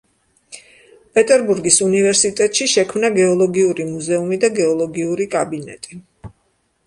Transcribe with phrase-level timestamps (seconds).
[1.17, 6.01] პეტერბურგის უნივერსიტეტში შექმნა გეოლოგიური მუზეუმი და გეოლოგიური კაბინეტი.